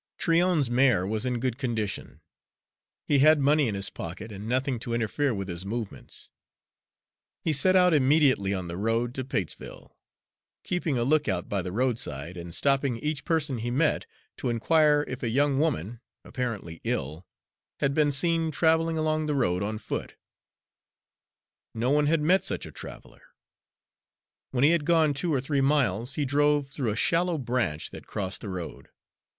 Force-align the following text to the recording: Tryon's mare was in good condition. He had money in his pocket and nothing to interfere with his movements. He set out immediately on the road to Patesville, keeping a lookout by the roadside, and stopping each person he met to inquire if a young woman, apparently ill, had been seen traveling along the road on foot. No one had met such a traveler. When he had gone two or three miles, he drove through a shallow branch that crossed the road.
Tryon's 0.17 0.67
mare 0.71 1.05
was 1.05 1.27
in 1.27 1.39
good 1.39 1.59
condition. 1.59 2.21
He 3.05 3.19
had 3.19 3.39
money 3.39 3.67
in 3.67 3.75
his 3.75 3.91
pocket 3.91 4.31
and 4.31 4.49
nothing 4.49 4.79
to 4.79 4.95
interfere 4.95 5.31
with 5.31 5.47
his 5.47 5.63
movements. 5.63 6.31
He 7.43 7.53
set 7.53 7.75
out 7.75 7.93
immediately 7.93 8.51
on 8.51 8.67
the 8.67 8.77
road 8.77 9.13
to 9.13 9.23
Patesville, 9.23 9.95
keeping 10.63 10.97
a 10.97 11.03
lookout 11.03 11.47
by 11.47 11.61
the 11.61 11.71
roadside, 11.71 12.35
and 12.35 12.51
stopping 12.51 12.97
each 12.97 13.25
person 13.25 13.59
he 13.59 13.69
met 13.69 14.07
to 14.37 14.49
inquire 14.49 15.05
if 15.07 15.21
a 15.21 15.29
young 15.29 15.59
woman, 15.59 15.99
apparently 16.25 16.81
ill, 16.83 17.27
had 17.79 17.93
been 17.93 18.11
seen 18.11 18.49
traveling 18.49 18.97
along 18.97 19.27
the 19.27 19.35
road 19.35 19.61
on 19.61 19.77
foot. 19.77 20.15
No 21.75 21.91
one 21.91 22.07
had 22.07 22.21
met 22.21 22.43
such 22.43 22.65
a 22.65 22.71
traveler. 22.71 23.21
When 24.49 24.63
he 24.63 24.71
had 24.71 24.85
gone 24.85 25.13
two 25.13 25.31
or 25.31 25.41
three 25.41 25.61
miles, 25.61 26.15
he 26.15 26.25
drove 26.25 26.69
through 26.69 26.89
a 26.89 26.95
shallow 26.95 27.37
branch 27.37 27.91
that 27.91 28.07
crossed 28.07 28.41
the 28.41 28.49
road. 28.49 28.89